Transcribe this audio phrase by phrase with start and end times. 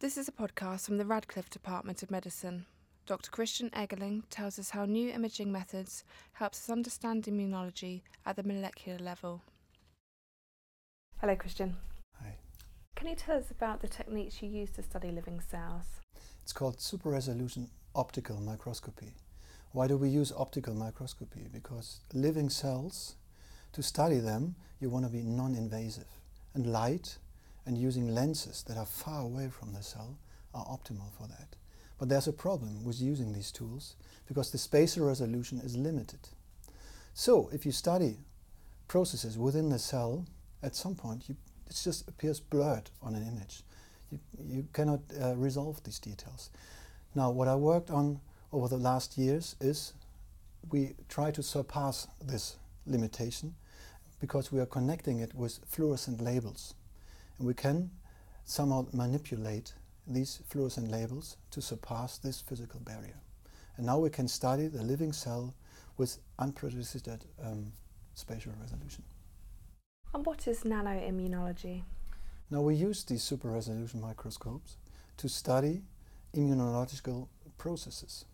[0.00, 2.66] This is a podcast from the Radcliffe Department of Medicine.
[3.06, 3.32] Dr.
[3.32, 9.00] Christian Eggeling tells us how new imaging methods helps us understand immunology at the molecular
[9.00, 9.42] level.
[11.20, 11.78] Hello, Christian.
[12.22, 12.36] Hi.
[12.94, 15.86] Can you tell us about the techniques you use to study living cells?
[16.44, 19.16] It's called super resolution optical microscopy.
[19.72, 21.48] Why do we use optical microscopy?
[21.52, 23.16] Because living cells,
[23.72, 26.06] to study them, you want to be non invasive.
[26.54, 27.18] And light
[27.68, 30.16] and using lenses that are far away from the cell
[30.54, 31.54] are optimal for that.
[31.98, 33.94] But there's a problem with using these tools
[34.26, 36.20] because the spatial resolution is limited.
[37.12, 38.16] So if you study
[38.88, 40.24] processes within the cell,
[40.62, 43.62] at some point you, it just appears blurred on an image.
[44.10, 46.48] You, you cannot uh, resolve these details.
[47.14, 49.92] Now, what I worked on over the last years is
[50.70, 53.56] we try to surpass this limitation
[54.20, 56.72] because we are connecting it with fluorescent labels.
[57.38, 57.90] And we can
[58.44, 59.74] somehow manipulate
[60.06, 63.20] these fluorescent labels to surpass this physical barrier.
[63.76, 65.54] And now we can study the living cell
[65.96, 67.72] with unprecedented um,
[68.14, 69.04] spatial resolution.
[70.14, 71.82] And what is nanoimmunology?
[72.50, 74.76] Now we use these super resolution microscopes
[75.18, 75.82] to study
[76.34, 78.24] immunological processes,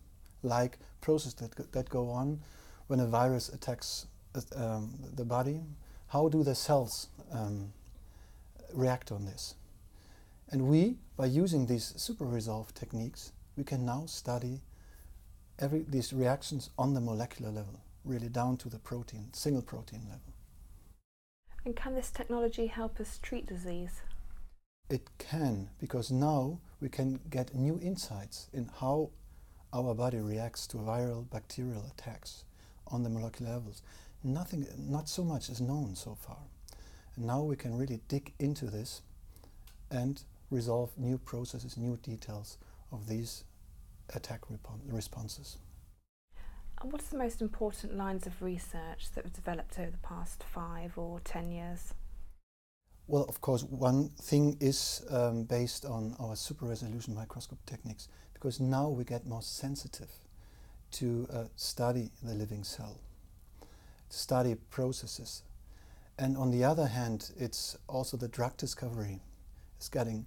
[0.41, 2.39] like processes that, that go on
[2.87, 5.61] when a virus attacks uh, um, the body.
[6.07, 7.73] How do the cells um,
[8.73, 9.55] react on this.
[10.49, 14.61] And we, by using these super resolve techniques, we can now study
[15.59, 20.33] every, these reactions on the molecular level, really down to the protein, single protein level.
[21.65, 24.01] And can this technology help us treat disease?
[24.89, 29.09] It can, because now we can get new insights in how
[29.73, 32.43] our body reacts to viral bacterial attacks
[32.87, 33.81] on the molecular levels.
[34.23, 36.37] Nothing, not so much is known so far.
[37.15, 39.01] And now we can really dig into this
[39.89, 42.57] and resolve new processes, new details
[42.91, 43.43] of these
[44.13, 44.41] attack
[44.87, 45.57] responses.
[46.81, 50.43] And what are the most important lines of research that have developed over the past
[50.43, 51.93] five or ten years?
[53.07, 58.59] Well, of course, one thing is um, based on our super resolution microscope techniques because
[58.59, 60.09] now we get more sensitive
[60.91, 62.99] to uh, study the living cell,
[64.09, 65.43] to study processes
[66.17, 69.19] and on the other hand, it's also the drug discovery
[69.79, 70.25] is getting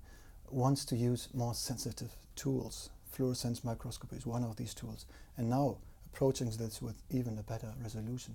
[0.50, 2.90] wants to use more sensitive tools.
[3.10, 5.06] Fluorescence microscopy is one of these tools.
[5.36, 5.78] And now
[6.12, 8.34] approaching this with even a better resolution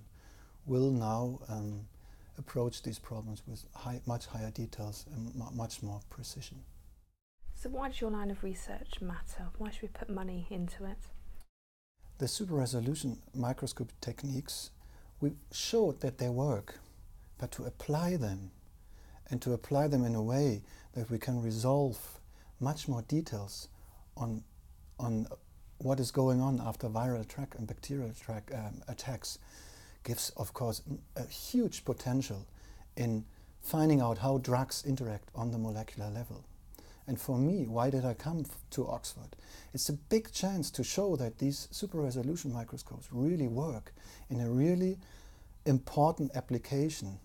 [0.66, 1.86] will now um,
[2.38, 6.58] approach these problems with high, much higher details and much more precision.
[7.54, 9.46] So why does your line of research matter?
[9.58, 10.98] Why should we put money into it?
[12.18, 14.70] The super resolution microscope techniques,
[15.20, 16.78] we showed that they work
[17.38, 18.50] but to apply them
[19.30, 20.62] and to apply them in a way
[20.94, 21.98] that we can resolve
[22.60, 23.68] much more details
[24.16, 24.42] on,
[24.98, 25.26] on
[25.78, 29.38] what is going on after viral attack and bacterial track um, attacks
[30.04, 30.82] gives, of course,
[31.16, 32.46] a huge potential
[32.96, 33.24] in
[33.60, 36.44] finding out how drugs interact on the molecular level.
[37.06, 39.36] And for me, why did I come to Oxford?
[39.74, 43.92] It's a big chance to show that these super resolution microscopes really work
[44.30, 44.98] in a really
[45.66, 47.18] important application.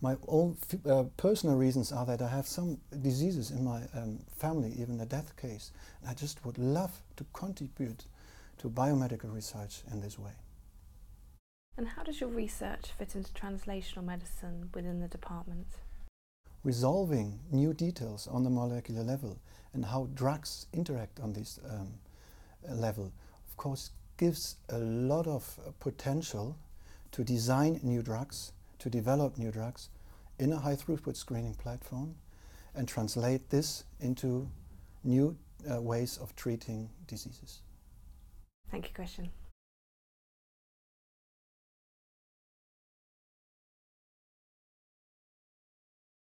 [0.00, 0.56] My own
[0.88, 5.06] uh, personal reasons are that I have some diseases in my um, family, even a
[5.06, 5.72] death case.
[6.00, 8.04] And I just would love to contribute
[8.58, 10.32] to biomedical research in this way.
[11.76, 15.66] And how does your research fit into translational medicine within the department?
[16.64, 19.38] Resolving new details on the molecular level
[19.72, 21.94] and how drugs interact on this um,
[22.68, 23.12] level,
[23.48, 26.56] of course, gives a lot of uh, potential
[27.12, 29.88] to design new drugs, to develop new drugs
[30.38, 32.14] in a high throughput screening platform
[32.74, 34.48] and translate this into
[35.04, 35.36] new
[35.70, 37.62] uh, ways of treating diseases.
[38.70, 39.30] Thank you, Christian.